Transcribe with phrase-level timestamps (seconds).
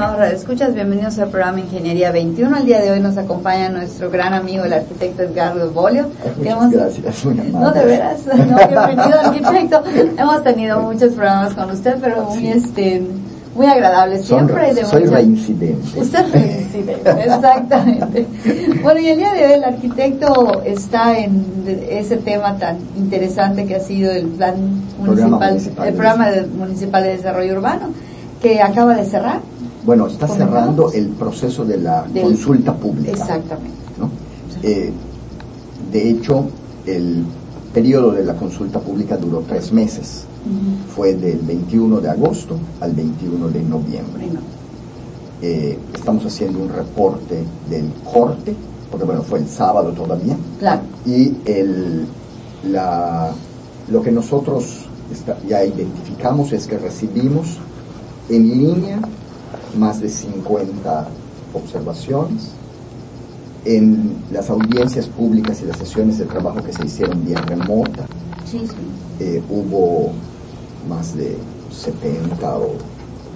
[0.00, 2.56] Estimados escuchas, bienvenidos al programa Ingeniería 21.
[2.56, 6.06] El día de hoy nos acompaña nuestro gran amigo, el arquitecto Edgardo Bolio.
[6.38, 7.50] Muchas gracias, muy amable.
[7.60, 9.82] No, de veras, no, bienvenido arquitecto.
[10.16, 13.02] Hemos tenido muchos programas con usted, pero muy este
[13.54, 14.74] muy agradable siempre.
[14.76, 16.00] Son, soy reincidente.
[16.00, 18.26] Usted es reincidente, exactamente.
[18.82, 21.44] Bueno, y el día de hoy el arquitecto está en
[21.90, 24.54] ese tema tan interesante que ha sido el plan
[25.04, 27.90] Programa municipal, el programa de- municipal de desarrollo urbano,
[28.40, 29.49] que acaba de cerrar.
[29.84, 33.12] Bueno, está cerrando el proceso de la Del- consulta pública.
[33.12, 33.76] Exactamente.
[33.98, 34.10] ¿no?
[34.62, 34.92] Eh,
[35.90, 36.44] de hecho,
[36.86, 37.24] el
[37.72, 40.24] periodo de la consulta pública duró tres meses.
[40.94, 44.28] Fue del 21 de agosto al 21 de noviembre.
[45.42, 48.54] Eh, estamos haciendo un reporte del corte,
[48.90, 50.36] porque bueno, fue el sábado todavía.
[50.58, 50.82] claro.
[51.06, 52.06] y el,
[52.70, 53.30] la,
[53.90, 57.56] lo que nosotros está- ya identificamos es que recibimos
[58.28, 58.98] en línea
[59.76, 61.08] más de 50
[61.54, 62.50] observaciones
[63.64, 68.06] en las audiencias públicas y las sesiones de trabajo que se hicieron vía remota
[68.50, 68.74] Sí, sí.
[69.20, 70.12] eh, hubo
[70.88, 71.36] más de
[71.70, 72.72] 70 o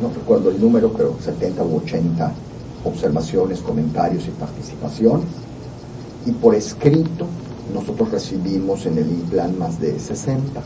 [0.00, 2.32] no recuerdo el número, pero 70 u 80
[2.84, 5.26] observaciones, comentarios y participaciones.
[6.26, 7.26] Y por escrito
[7.72, 10.60] nosotros recibimos en el IPLAN más de 60.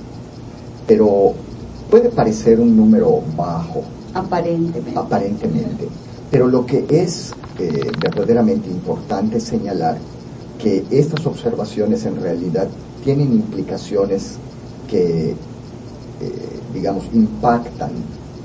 [0.86, 1.34] Pero
[1.90, 3.82] puede parecer un número bajo,
[4.14, 4.98] Aparentemente.
[4.98, 5.88] aparentemente.
[6.30, 9.96] Pero lo que es eh, verdaderamente importante es señalar
[10.58, 12.68] que estas observaciones en realidad
[13.04, 14.34] tienen implicaciones
[14.88, 15.36] que, eh,
[16.74, 17.90] digamos, impactan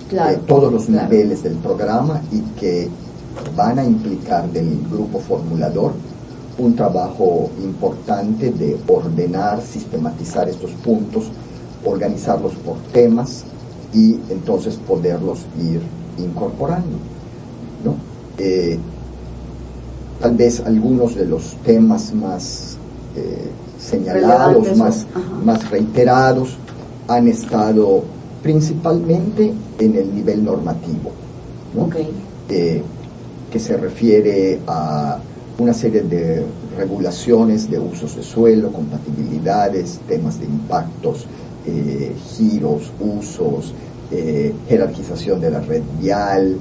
[0.09, 1.09] Claro, eh, todos los claro.
[1.09, 2.87] niveles del programa y que
[3.55, 5.93] van a implicar del grupo formulador
[6.57, 11.25] un trabajo importante de ordenar, sistematizar estos puntos,
[11.83, 13.43] organizarlos por temas
[13.93, 15.81] y entonces poderlos ir
[16.17, 16.97] incorporando.
[17.83, 17.95] ¿no?
[18.37, 18.77] Eh,
[20.19, 22.77] tal vez algunos de los temas más
[23.15, 23.49] eh,
[23.79, 25.07] señalados, Relevantes,
[25.43, 26.57] más, reiterados,
[27.07, 28.03] han estado
[28.41, 31.11] principalmente en el nivel normativo.
[32.49, 32.83] Eh,
[33.51, 35.19] que se refiere a
[35.59, 36.43] una serie de
[36.75, 41.27] regulaciones de usos de suelo, compatibilidades, temas de impactos,
[41.65, 43.73] eh, giros, usos,
[44.11, 46.57] eh, jerarquización de la red vial,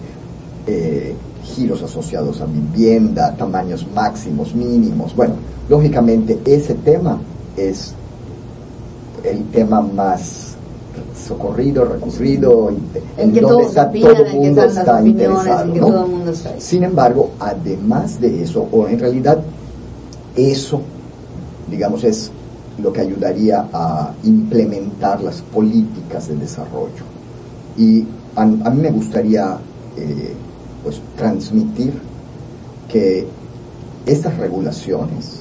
[0.66, 5.14] eh, giros asociados a vivienda, tamaños máximos, mínimos.
[5.14, 5.34] Bueno,
[5.68, 7.18] lógicamente ese tema
[7.56, 7.94] es
[9.24, 10.56] el tema más
[11.26, 12.70] socorrido, recurrido,
[13.16, 15.64] En que donde está opinan, todo el mundo está interesado.
[15.66, 15.86] ¿no?
[15.86, 16.60] todo mundo está.
[16.60, 19.40] Sin embargo, además de eso, o en realidad
[20.36, 20.80] eso,
[21.70, 22.30] digamos, es
[22.82, 27.04] lo que ayudaría a implementar las políticas de desarrollo.
[27.76, 28.04] Y
[28.34, 29.58] a, a mí me gustaría
[29.96, 30.34] eh,
[30.82, 31.94] pues, transmitir
[32.88, 33.26] que
[34.06, 35.40] estas regulaciones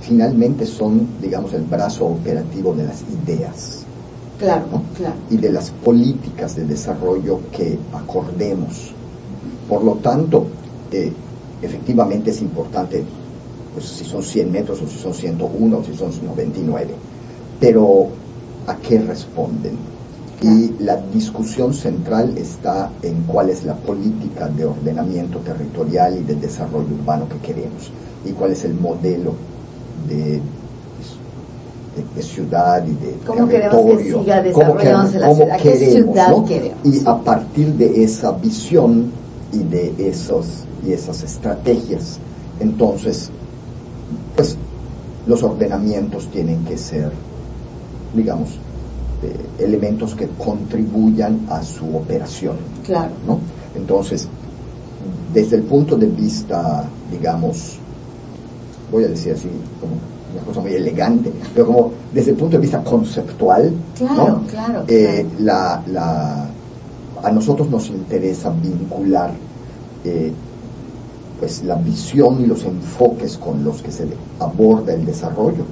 [0.00, 3.84] finalmente son, digamos, el brazo operativo de las ideas
[4.38, 4.82] Claro, ¿no?
[4.96, 5.14] claro.
[5.30, 8.92] y de las políticas de desarrollo que acordemos.
[9.68, 10.46] Por lo tanto,
[10.92, 11.12] eh,
[11.60, 13.04] efectivamente es importante,
[13.78, 16.88] pues si son 100 metros o si son 101 o si son 99,
[17.60, 18.08] pero
[18.66, 19.76] ¿a qué responden?
[20.42, 26.34] Y la discusión central está en cuál es la política de ordenamiento territorial y de
[26.34, 27.92] desarrollo urbano que queremos
[28.24, 29.34] y cuál es el modelo
[30.08, 30.40] de, de-
[32.16, 34.20] de ciudad y de ¿Cómo queremos que territorio.
[34.20, 35.56] siga cómo desarrollándose la cómo ciudad?
[35.56, 36.44] ¿Qué queremos, ciudad ¿no?
[36.44, 36.78] queremos?
[36.84, 39.10] Y a partir de esa visión
[39.52, 40.46] y de esos
[40.86, 42.18] y esas estrategias,
[42.60, 43.37] entonces, pues
[45.28, 47.12] los ordenamientos tienen que ser,
[48.14, 48.48] digamos,
[49.22, 52.56] eh, elementos que contribuyan a su operación.
[52.84, 53.10] Claro.
[53.26, 53.38] ¿no?
[53.76, 54.26] Entonces,
[55.32, 57.78] desde el punto de vista, digamos,
[58.90, 59.48] voy a decir así,
[59.80, 59.92] como
[60.34, 64.42] una cosa muy elegante, pero como desde el punto de vista conceptual, Claro, ¿no?
[64.46, 65.44] claro, Eh, claro.
[65.44, 66.48] la, la,
[67.22, 69.32] a nosotros nos interesa vincular
[70.04, 70.32] eh,
[71.38, 74.06] pues la visión y los enfoques con los que se
[74.40, 75.64] aborda el desarrollo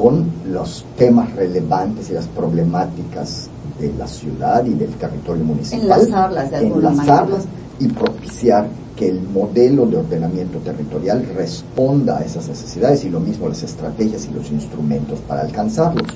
[0.00, 3.48] con los temas relevantes y las problemáticas
[3.78, 6.00] de la ciudad y del territorio municipal.
[6.00, 7.44] Enlazarlas de alguna enlazarlas
[7.78, 13.48] y propiciar que el modelo de ordenamiento territorial responda a esas necesidades y lo mismo
[13.48, 16.08] las estrategias y los instrumentos para alcanzarlos.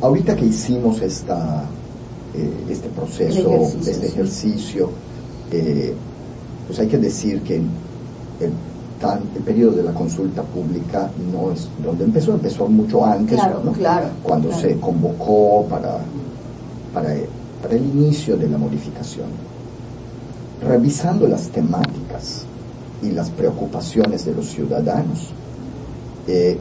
[0.00, 1.64] ahorita que hicimos esta,
[2.34, 4.90] eh, este proceso, ejercicio, este ejercicio,
[5.50, 5.94] eh,
[6.68, 8.52] pues hay que decir que el,
[9.00, 13.62] tan, el periodo de la consulta pública no es donde empezó, empezó mucho antes, Claro,
[13.64, 13.72] ¿no?
[13.72, 14.62] claro, cuando claro.
[14.62, 15.98] se convocó para,
[16.94, 17.14] para,
[17.62, 19.26] para el inicio de la modificación.
[20.66, 22.44] Revisando las temáticas
[23.02, 25.28] y las preocupaciones de los ciudadanos,
[26.26, 26.58] eh,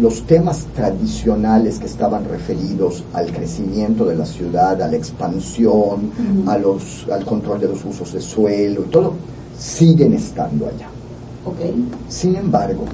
[0.00, 6.10] los temas tradicionales que estaban referidos al crecimiento de la ciudad, a la expansión,
[6.46, 9.12] a los, al control de los usos de suelo y todo,
[9.58, 10.88] siguen estando allá.
[11.44, 11.56] Ok.
[12.08, 12.84] Sin embargo,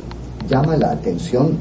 [0.49, 1.52] llama la atención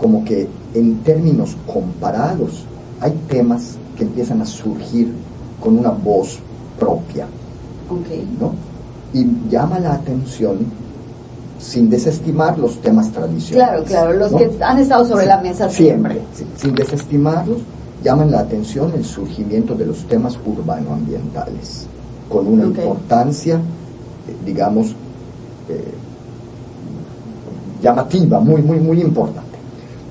[0.00, 2.64] como que en términos comparados
[3.00, 5.12] hay temas que empiezan a surgir
[5.60, 6.38] con una voz
[6.78, 7.26] propia,
[7.90, 8.06] Ok.
[8.40, 8.52] ¿no?
[9.12, 10.58] Y llama la atención
[11.58, 13.84] sin desestimar los temas tradicionales.
[13.84, 14.38] Claro, claro, los ¿no?
[14.38, 16.20] que han estado sobre Sí, la mesa siempre.
[16.32, 17.58] sí, sin desestimarlos,
[18.02, 21.86] llaman la atención el surgimiento de los temas urbanoambientales,
[22.30, 23.60] con una importancia,
[24.44, 24.88] digamos,
[25.68, 25.84] eh,
[27.82, 29.58] llamativa, muy, muy, muy importante.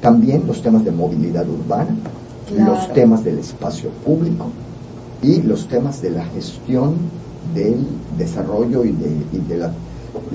[0.02, 1.96] También los temas de movilidad urbana,
[2.48, 2.74] Claro.
[2.74, 4.48] los temas del espacio público
[5.22, 6.96] y los temas de la gestión
[7.54, 7.86] del
[8.18, 9.74] desarrollo y de, y de la-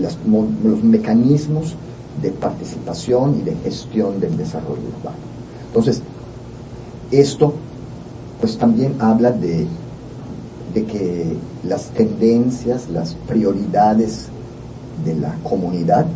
[0.00, 0.16] las
[0.62, 1.74] los mecanismos
[2.22, 5.16] de participación y de gestión del desarrollo urbano.
[5.68, 6.02] Entonces,
[7.10, 7.54] esto
[8.40, 9.66] pues también habla de,
[10.72, 14.28] de que las tendencias, las prioridades
[15.04, 16.06] de la comunidad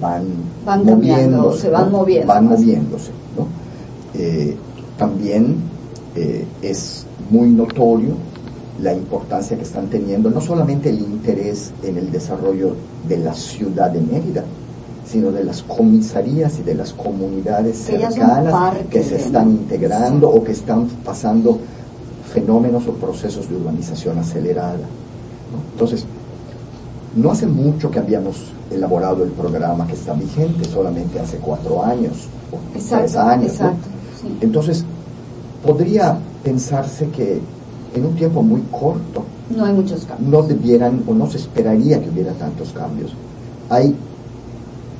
[0.00, 0.24] van,
[0.64, 2.26] Van cambiando, se van moviendo.
[2.26, 3.46] Van moviéndose, ¿no?
[4.14, 4.56] Eh,
[4.98, 5.56] también
[6.14, 8.14] eh, es muy notorio
[8.82, 12.74] la importancia que están teniendo, no solamente el interés en el desarrollo
[13.08, 14.44] de la ciudad de Mérida,
[15.06, 20.52] sino de las comisarías y de las comunidades cercanas que se están integrando o que
[20.52, 21.58] están pasando
[22.36, 24.74] fenómenos o procesos de urbanización acelerada.
[25.52, 25.58] ¿no?
[25.72, 26.04] Entonces,
[27.14, 28.36] no hace mucho que habíamos
[28.70, 32.12] elaborado el programa que está vigente, solamente hace cuatro años
[32.52, 33.46] o tres Exacto, años.
[33.60, 33.68] ¿no?
[33.68, 33.88] exacto.
[34.20, 34.38] sí.
[34.42, 34.84] Entonces,
[35.64, 37.40] podría pensarse que
[37.94, 40.28] en un tiempo muy corto No hay muchos cambios.
[40.30, 43.12] no debieran o no se esperaría que hubiera tantos cambios.
[43.70, 43.96] Hay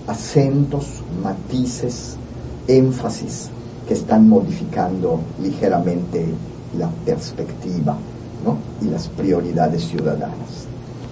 [0.07, 2.17] acentos, matices,
[2.67, 3.51] énfasis
[3.87, 6.25] que están modificando ligeramente
[6.77, 7.97] la perspectiva
[8.45, 8.57] ¿no?
[8.87, 10.67] y las prioridades ciudadanas.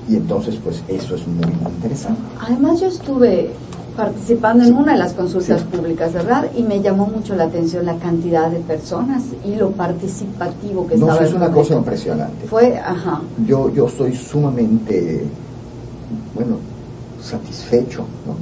[0.08, 2.20] Y entonces, pues eso es muy interesante.
[2.40, 3.50] Además, yo estuve
[3.96, 5.76] participando en una de las consultas Sí.
[5.76, 6.46] públicas, ¿verdad?
[6.56, 11.06] Y me llamó mucho la atención la cantidad de personas y lo participativo que No,
[11.06, 11.61] estaba es el una momento.
[11.69, 12.46] cosa impresionante.
[12.46, 15.25] Fue, ajá, yo, yo estoy sumamente,
[16.34, 16.56] bueno,
[17.22, 18.34] satisfecho ¿no?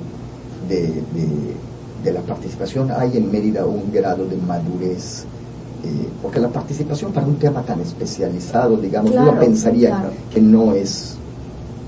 [0.69, 1.63] de, de-
[2.03, 2.91] de la participación.
[2.91, 5.25] Hay en Mérida un grado de madurez,
[5.85, 10.11] eh, porque la participación para un tema tan especializado, digamos, uno pensaría claro.
[10.33, 11.17] que no es...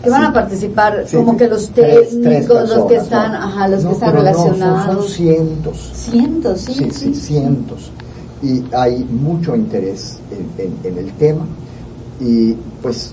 [0.02, 3.32] que van a participar Sí, como que los tres- técnicos, tres los que personas, están,
[3.32, 3.38] ¿no?
[3.38, 4.94] ajá, los No, que están pero no, son- relacionados.
[5.04, 5.90] son cientos.
[5.94, 7.90] Cientos, sí, sí, sí, cientos.
[8.42, 11.46] Y hay mucho interés en, en- en el tema.
[12.20, 12.52] Y
[12.82, 13.12] pues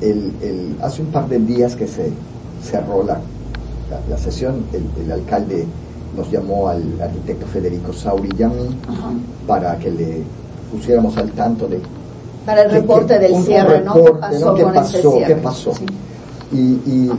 [0.00, 2.10] el, el- hace un par de días que se
[2.62, 3.14] cerró la,
[3.90, 5.64] la, la sesión, el, el alcalde
[6.16, 9.10] nos llamó al arquitecto Federico Sauri y a mí Ajá.
[9.46, 10.22] para que le
[10.72, 11.80] pusiéramos al tanto de
[12.46, 13.92] Para el que- reporte que- del un- un cierre, ¿no?
[13.94, 14.54] ¿Qué reporte, pasó ¿no?
[14.54, 14.98] ¿Qué con pasó?
[14.98, 15.34] ese cierre?
[15.34, 15.74] ¿Qué pasó?
[15.74, 15.86] Sí.
[16.52, 16.56] y,
[16.90, 17.10] y,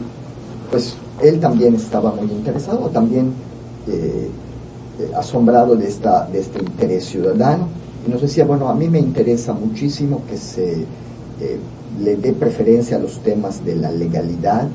[0.70, 3.32] pues él también estaba muy interesado, también
[3.88, 4.28] eh,
[4.98, 7.68] eh, asombrado de, esta, de este interés ciudadano
[8.06, 10.72] y nos decía, bueno, a mí me interesa muchísimo que se
[11.40, 11.58] eh,
[12.02, 14.68] le dé preferencia a los temas de la legalidad,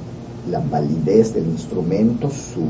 [0.50, 2.62] la validez del instrumento, su,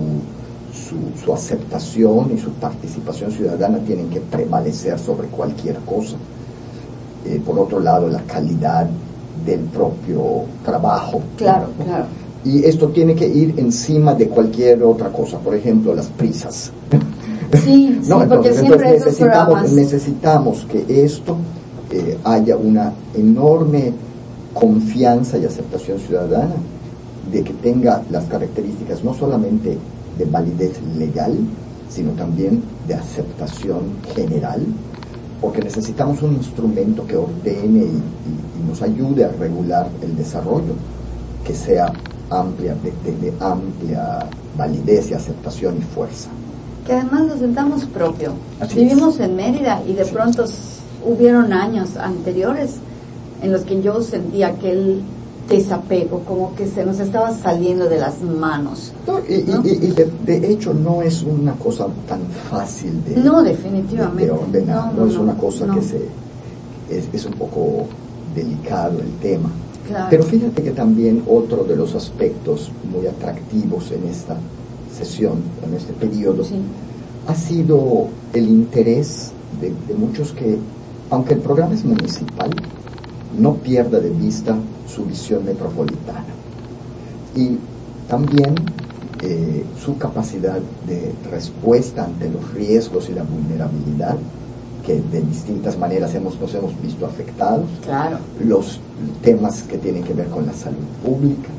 [0.73, 6.15] su, su aceptación y su participación ciudadana tienen que prevalecer sobre cualquier cosa.
[7.25, 8.87] Eh, por otro lado, la calidad
[9.45, 11.21] del propio trabajo.
[11.37, 12.05] Claro, claro.
[12.43, 16.71] Y esto tiene que ir encima de cualquier otra cosa, por ejemplo, las prisas.
[17.63, 21.35] Sí, sí, porque siempre esos necesitamos, programas- necesitamos que esto
[21.91, 23.91] eh, haya una enorme
[24.53, 26.55] confianza y aceptación ciudadana
[27.31, 29.77] de que tenga las características no solamente
[30.17, 31.37] de validez legal,
[31.89, 33.81] sino también de aceptación
[34.13, 34.61] general,
[35.41, 40.73] porque necesitamos un instrumento que ordene y, y- y nos ayude a regular el desarrollo,
[41.45, 41.91] que sea
[42.29, 44.19] amplia, de, de- de amplia
[44.57, 46.29] validez y aceptación y fuerza.
[46.85, 48.33] Que además nos sentamos propio.
[48.59, 49.21] Así Vivimos es.
[49.21, 50.11] en Mérida y de Sí.
[50.13, 50.45] pronto
[51.05, 52.75] hubieron años anteriores
[53.41, 55.01] en los que yo sentía aquel
[55.47, 58.93] desapego, como que se nos estaba saliendo de las manos.
[59.27, 64.31] y, de, hecho no es una cosa tan fácil de, no, definitivamente.
[64.31, 66.07] ordenar, no, es una cosa que se
[66.89, 67.87] es, un poco
[68.35, 69.49] delicado el tema.
[70.09, 74.37] Pero fíjate que también otro de los aspectos muy atractivos en esta
[74.95, 76.43] sesión, en este periodo,
[77.27, 80.57] ha sido el interés de, de muchos que,
[81.09, 82.49] aunque el programa es municipal,
[83.37, 84.55] no pierda de vista
[84.87, 86.25] su visión metropolitana
[87.35, 87.57] y
[88.07, 88.55] también
[89.21, 94.17] eh, su capacidad de respuesta ante los riesgos y la vulnerabilidad
[94.85, 98.17] que de distintas maneras hemos, nos hemos visto afectados, claro.
[98.43, 98.79] los
[99.21, 101.49] temas que tienen que ver con la salud pública,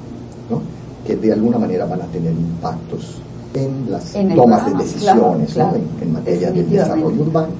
[0.51, 0.61] ¿no?
[1.07, 3.19] que de alguna manera van a tener impactos
[3.55, 5.57] en las tomas de decisiones
[6.01, 7.53] En, materia de desarrollo urbano.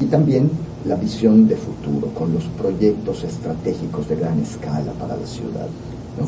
[0.00, 0.50] Y también
[0.86, 5.66] la visión de futuro, con los proyectos estratégicos de gran escala para la ciudad.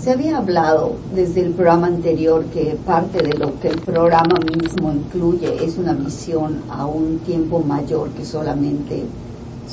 [0.02, 4.92] Se había hablado desde el programa anterior que parte de lo que el programa mismo
[4.92, 9.04] incluye es una visión a un tiempo mayor que solamente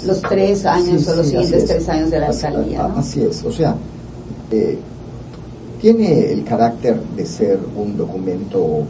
[0.05, 2.85] los tres años o los siguientes tres años de la alcaldía.
[2.95, 3.75] Así es, o sea,
[4.51, 4.77] eh,
[5.81, 8.83] tiene el carácter de ser un documento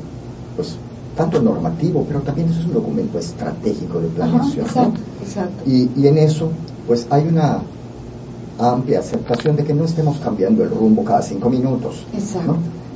[0.56, 0.78] pues
[1.18, 4.94] tanto normativo, pero también es un documento estratégico de planeación.
[5.66, 6.50] Y, en eso,
[6.88, 7.60] pues hay una
[8.60, 12.06] amplia aceptación de que no estemos cambiando el rumbo cada cinco minutos.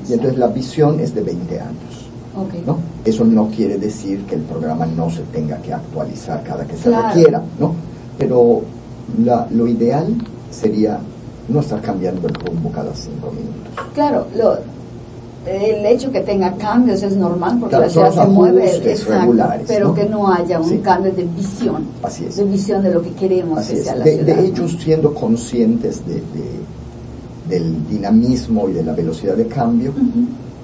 [0.08, 2.10] Y entonces la visión es de 20 años.
[2.66, 2.78] ¿no?
[3.04, 6.90] Eso no quiere decir que el programa no se tenga que actualizar cada que se
[6.90, 7.74] requiera, ¿no?
[8.18, 8.62] pero
[9.52, 10.16] lo ideal
[10.52, 11.00] sería
[11.48, 13.74] no estar cambiando el rumbo cada cinco minutos.
[13.94, 14.58] Claro, lo,
[15.46, 18.72] el hecho que tenga cambios es normal porque la ciudad se mueve
[19.68, 21.86] pero que no haya un cambio de visión
[22.36, 24.36] de visión de lo que queremos que sea la de, ciudad.
[24.36, 26.22] de hecho siendo conscientes de,
[27.48, 29.94] del dinamismo y de la velocidad de cambio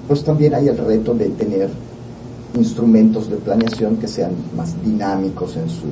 [0.06, 1.70] pues también hay el reto de tener
[2.54, 5.84] instrumentos de planeación que sean más dinámicos en sus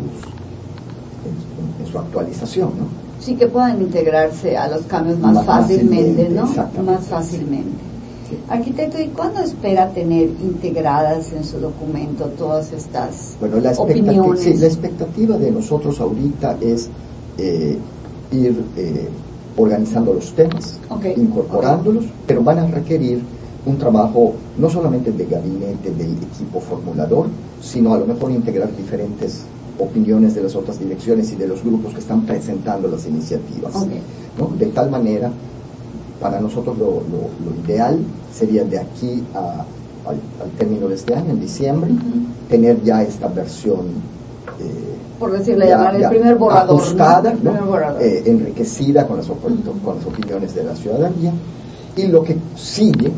[1.80, 3.04] en, su actualización ¿no?
[3.18, 6.46] sí que puedan integrarse a los cambios más, fácilmente, ¿no?
[6.82, 7.93] Más fácilmente.
[8.48, 14.40] Arquitecto, ¿y cuándo espera tener integradas en su documento todas estas bueno, la opiniones?
[14.40, 16.88] Sí, la expectativa de nosotros ahorita es
[17.38, 17.76] eh,
[18.32, 19.08] ir eh,
[19.56, 20.80] organizando los temas,
[21.16, 23.22] incorporándolos, pero van a requerir
[23.66, 27.26] un trabajo no solamente de gabinete del equipo formulador,
[27.62, 29.42] sino a lo mejor integrar diferentes
[29.78, 33.74] opiniones de las otras direcciones y de los grupos que están presentando las iniciativas.
[34.38, 34.48] ¿no?
[34.58, 35.30] De tal manera
[36.20, 37.02] para nosotros lo,
[37.64, 37.98] ideal
[38.32, 41.90] sería de aquí al, término de este año, en diciembre,
[42.48, 43.86] tener ya esta versión.
[44.60, 46.76] Eh, por decirle llamar el primer borrador.
[46.76, 47.34] Ajustada,
[48.00, 51.32] eh, enriquecida con las, con las opiniones de la ciudadanía.
[51.96, 53.12] Y lo que sigue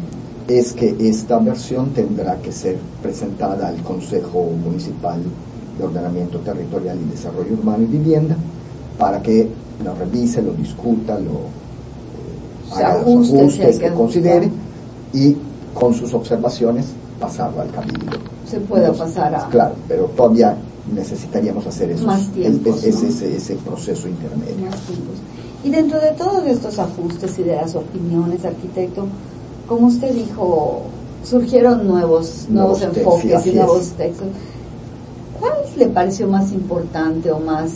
[0.47, 5.21] es que esta versión tendrá que ser presentada al Consejo Municipal
[5.79, 8.37] de Ordenamiento Territorial y Desarrollo Urbano y Vivienda
[8.99, 9.49] para que
[9.85, 11.66] lo revise, lo discuta, lo
[12.73, 14.51] haga los ajustes que considere
[15.13, 15.37] y
[15.75, 16.87] con sus observaciones
[17.21, 18.19] pasarlo al cabildo.
[18.49, 19.49] Se puede pasar a...
[19.49, 20.57] Claro, pero todavía
[20.93, 24.69] necesitaríamos hacer eso más ese, ese, proceso intermedio.
[25.65, 29.07] Y dentro de todos estos ajustes y de las opiniones, arquitecto,
[29.67, 30.83] como usted dijo,
[31.25, 34.29] surgieron nuevos, nuevos, enfoques y nuevos textos.
[35.41, 37.73] ¿Cuál le pareció más importante o más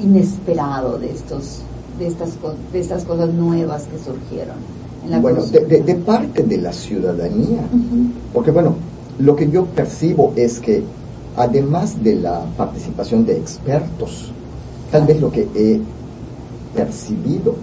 [0.00, 1.62] inesperado de estos
[2.00, 2.30] de estas,
[2.72, 4.56] de estas cosas nuevas que surgieron?
[5.22, 7.62] bueno, de, parte de la ciudadanía,
[8.32, 8.74] porque bueno,
[9.18, 10.82] lo que yo percibo es que
[11.36, 14.32] además de la participación de expertos,
[14.90, 15.80] tal vez lo que he
[16.74, 17.54] percibido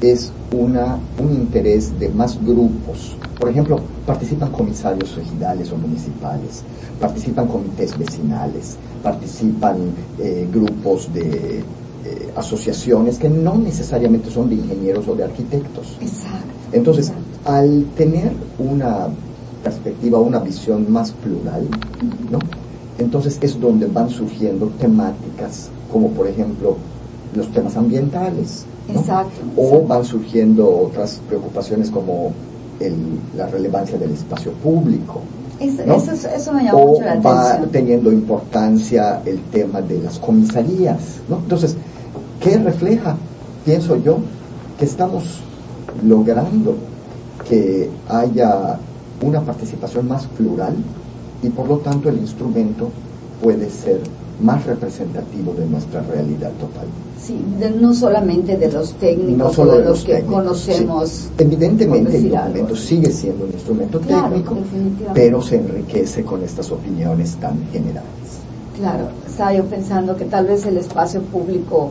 [0.00, 3.16] es una, un interés de más grupos.
[3.38, 6.64] Por ejemplo, participan comisarios regionales o municipales,
[7.00, 9.76] participan comités vecinales, participan
[10.18, 11.62] eh, grupos de
[12.04, 15.96] eh, asociaciones que no necesariamente son de ingenieros o de arquitectos.
[16.00, 16.46] Exacto.
[16.72, 17.12] Entonces,
[17.44, 19.08] al tener una
[19.62, 21.68] perspectiva, una visión más plural,
[22.30, 22.38] ¿no?
[22.98, 26.76] Entonces es donde van surgiendo temáticas como por ejemplo
[27.34, 28.64] los temas ambientales.
[28.88, 29.40] Exacto.
[29.56, 32.32] O van surgiendo otras preocupaciones como
[32.80, 32.94] el,
[33.36, 35.20] la relevancia del espacio público.
[35.60, 37.24] Eso, me llamó mucho la atención.
[37.24, 41.20] va teniendo importancia el tema de las comisarías.
[41.28, 41.36] ¿no?
[41.36, 41.76] Entonces,
[42.42, 43.16] ¿Qué refleja?
[43.64, 44.18] Pienso yo
[44.76, 45.40] que estamos
[46.04, 46.74] logrando
[47.48, 48.78] que haya
[49.22, 50.74] una participación más plural
[51.40, 52.88] y por lo tanto el instrumento
[53.40, 54.00] puede ser
[54.40, 56.86] más representativo de nuestra realidad total.
[57.20, 57.38] Sí,
[57.80, 61.28] no solamente de los técnicos o de, los, que conocemos.
[61.38, 64.56] Evidentemente el documento sigue siendo un instrumento técnico,
[65.14, 68.08] pero se enriquece con estas opiniones tan generales.
[68.76, 71.90] Claro, estaba yo pensando que tal vez el espacio público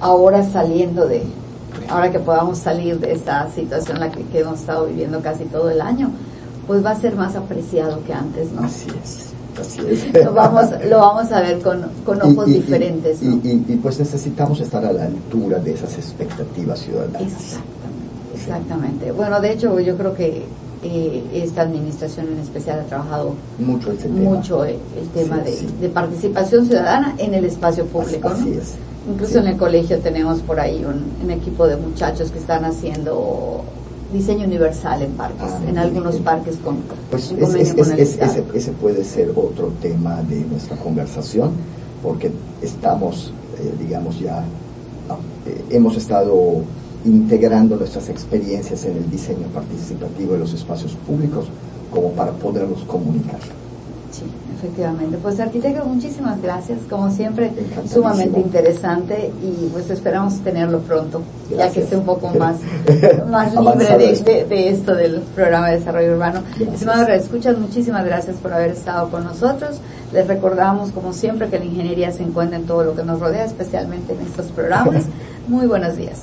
[0.00, 1.22] ahora saliendo de,
[1.88, 5.70] ahora que podamos salir de esta situación en la que, hemos estado viviendo casi todo
[5.70, 6.10] el año,
[6.66, 8.62] pues va a ser más apreciado que antes, ¿no?
[8.62, 9.28] Así es.
[9.58, 10.24] Así es.
[10.24, 13.22] Lo vamos, lo vamos a ver con, con ojos diferentes.
[13.22, 13.40] ¿no?
[13.42, 17.22] Y, y, pues necesitamos estar a la altura de esas expectativas ciudadanas.
[17.22, 17.78] Exactamente.
[18.34, 19.12] Exactamente.
[19.12, 20.44] Bueno, de hecho, yo creo que
[20.82, 24.78] eh, esta administración en especial ha trabajado mucho, el tema, mucho el,
[25.12, 28.28] tema de, participación ciudadana en el espacio público.
[28.28, 28.74] Así, es.
[29.08, 33.64] Incluso en el colegio tenemos por ahí un, un, equipo de muchachos que están haciendo
[34.12, 36.78] diseño universal en parques, ah, en algunos parques con,
[37.10, 41.50] pues ese, ese, puede ser otro tema de nuestra conversación,
[42.02, 42.30] porque
[42.62, 44.44] estamos, eh, digamos, ya
[45.46, 46.62] eh, hemos estado
[47.04, 51.46] integrando nuestras experiencias en el diseño participativo de los espacios públicos
[51.90, 53.38] como para poderlos comunicar.
[54.58, 55.18] Efectivamente.
[55.22, 57.52] Pues arquitecto, muchísimas gracias, como siempre,
[57.88, 62.56] sumamente interesante y pues esperamos tenerlo pronto, ya que esté un poco más,
[63.30, 66.42] más libre de, de, esto del programa de desarrollo urbano.
[66.72, 69.80] Estimados escuchas, muchísimas gracias por haber estado con nosotros.
[70.12, 73.44] Les recordamos, como siempre, que la ingeniería se encuentra en todo lo que nos rodea,
[73.44, 75.04] especialmente en estos programas.
[75.46, 76.22] Muy buenos días.